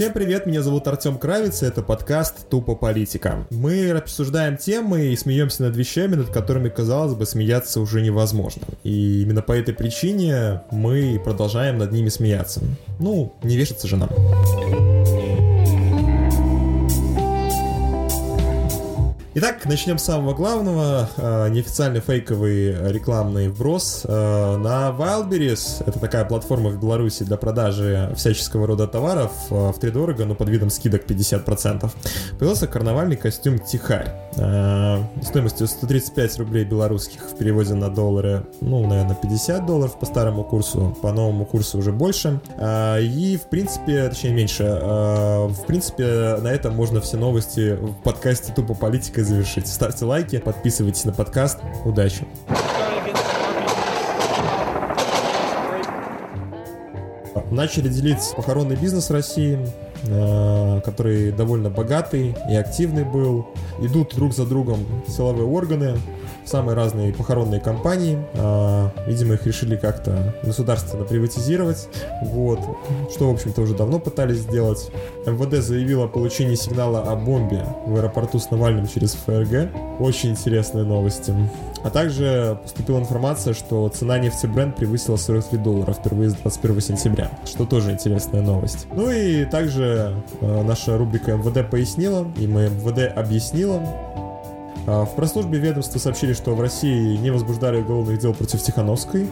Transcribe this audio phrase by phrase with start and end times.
[0.00, 3.46] Всем привет, меня зовут Артем Кравец, и это подкаст «Тупо политика».
[3.50, 8.62] Мы обсуждаем темы и смеемся над вещами, над которыми, казалось бы, смеяться уже невозможно.
[8.82, 12.62] И именно по этой причине мы продолжаем над ними смеяться.
[12.98, 14.08] Ну, не вешаться же нам.
[19.32, 21.08] Итак, начнем с самого главного.
[21.16, 25.84] Э, неофициальный фейковый рекламный вброс э, на Wildberries.
[25.86, 30.34] Это такая платформа в Беларуси для продажи всяческого рода товаров э, в три дорого, но
[30.34, 31.88] под видом скидок 50%.
[32.40, 34.12] Появился карнавальный костюм Тихарь.
[35.22, 40.96] Стоимостью 135 рублей белорусских в переводе на доллары, ну, наверное, 50 долларов по старому курсу,
[41.02, 42.40] по новому курсу уже больше.
[42.58, 44.64] И, в принципе, точнее, меньше.
[44.64, 49.68] В принципе, на этом можно все новости в подкасте «Тупо политика» завершить.
[49.68, 51.58] Ставьте лайки, подписывайтесь на подкаст.
[51.84, 52.26] Удачи!
[57.50, 63.46] Начали делить похоронный бизнес России, э, который довольно богатый и активный был.
[63.80, 65.96] Идут друг за другом силовые органы,
[66.44, 68.18] самые разные похоронные компании.
[68.34, 71.88] А, видимо, их решили как-то государственно приватизировать.
[72.22, 72.60] Вот.
[73.12, 74.90] Что, в общем-то, уже давно пытались сделать.
[75.26, 79.70] МВД заявило о получении сигнала о бомбе в аэропорту с Навальным через ФРГ.
[80.00, 81.34] Очень интересные новости.
[81.82, 87.30] А также поступила информация, что цена нефти Brent превысила 43 доллара впервые с 21 сентября,
[87.46, 88.86] что тоже интересная новость.
[88.92, 93.82] Ну и также э, наша рубрика МВД пояснила, и мы МВД объяснила,
[94.86, 99.30] а, в пресс-службе ведомства сообщили, что в России не возбуждали уголовных дел против Тихановской.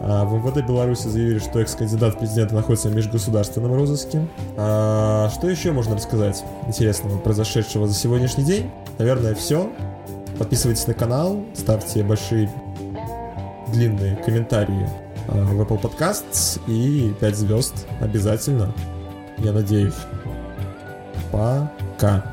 [0.00, 4.26] А, в МВД Беларуси заявили, что экс-кандидат в президенты находится в межгосударственном розыске.
[4.56, 8.70] А, что еще можно рассказать интересного, произошедшего за сегодняшний день?
[8.98, 9.70] Наверное, все.
[10.38, 12.50] Подписывайтесь на канал, ставьте большие
[13.68, 14.88] длинные комментарии
[15.28, 18.74] в Apple Podcasts и 5 звезд обязательно.
[19.42, 19.96] Я надеюсь.
[21.32, 22.24] Пока.